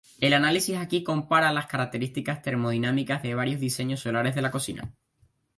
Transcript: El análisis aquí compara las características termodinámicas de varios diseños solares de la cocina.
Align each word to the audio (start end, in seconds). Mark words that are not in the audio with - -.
El 0.19 0.33
análisis 0.33 0.77
aquí 0.79 1.03
compara 1.03 1.53
las 1.53 1.67
características 1.67 2.41
termodinámicas 2.41 3.21
de 3.21 3.35
varios 3.35 3.59
diseños 3.59 3.99
solares 3.99 4.33
de 4.33 4.41
la 4.41 4.49
cocina. 4.49 4.91